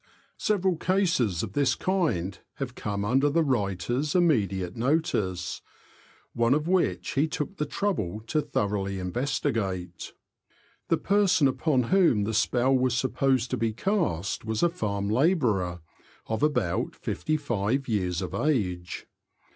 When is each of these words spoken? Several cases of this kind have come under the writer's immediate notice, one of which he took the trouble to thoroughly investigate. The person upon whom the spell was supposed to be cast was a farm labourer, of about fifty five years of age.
Several 0.39 0.77
cases 0.77 1.43
of 1.43 1.53
this 1.53 1.75
kind 1.75 2.39
have 2.55 2.73
come 2.73 3.05
under 3.05 3.29
the 3.29 3.43
writer's 3.43 4.15
immediate 4.15 4.75
notice, 4.75 5.61
one 6.33 6.55
of 6.55 6.67
which 6.67 7.11
he 7.11 7.27
took 7.27 7.57
the 7.57 7.67
trouble 7.67 8.21
to 8.25 8.41
thoroughly 8.41 8.97
investigate. 8.97 10.13
The 10.87 10.97
person 10.97 11.47
upon 11.47 11.83
whom 11.93 12.23
the 12.23 12.33
spell 12.33 12.75
was 12.75 12.97
supposed 12.97 13.51
to 13.51 13.57
be 13.57 13.73
cast 13.73 14.43
was 14.43 14.63
a 14.63 14.69
farm 14.69 15.07
labourer, 15.07 15.81
of 16.25 16.41
about 16.41 16.95
fifty 16.95 17.37
five 17.37 17.87
years 17.87 18.23
of 18.23 18.33
age. 18.33 19.05